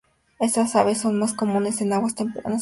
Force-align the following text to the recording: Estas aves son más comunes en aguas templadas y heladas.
Estas 0.39 0.75
aves 0.75 0.97
son 0.97 1.19
más 1.19 1.31
comunes 1.33 1.79
en 1.79 1.93
aguas 1.93 2.15
templadas 2.15 2.43
y 2.45 2.47
heladas. 2.47 2.59